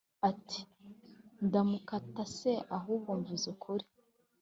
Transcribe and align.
ati"ndamutaka 0.29 2.21
se 2.37 2.51
ahubwo 2.77 3.09
mvuze 3.19 3.45
ukuri?" 3.53 3.85